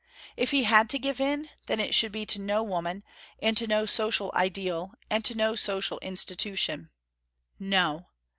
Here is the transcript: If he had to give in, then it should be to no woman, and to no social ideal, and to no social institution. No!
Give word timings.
If 0.35 0.49
he 0.49 0.63
had 0.63 0.89
to 0.89 0.97
give 0.97 1.19
in, 1.21 1.51
then 1.67 1.79
it 1.79 1.93
should 1.93 2.11
be 2.11 2.25
to 2.25 2.41
no 2.41 2.63
woman, 2.63 3.03
and 3.39 3.55
to 3.55 3.67
no 3.67 3.85
social 3.85 4.31
ideal, 4.33 4.95
and 5.11 5.23
to 5.25 5.35
no 5.35 5.53
social 5.53 5.99
institution. 5.99 6.89
No! 7.59 8.07